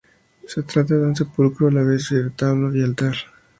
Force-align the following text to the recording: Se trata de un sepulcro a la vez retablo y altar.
Se 0.47 0.63
trata 0.63 0.95
de 0.95 1.05
un 1.05 1.15
sepulcro 1.15 1.67
a 1.67 1.71
la 1.71 1.83
vez 1.83 2.09
retablo 2.09 2.75
y 2.75 2.81
altar. 2.81 3.13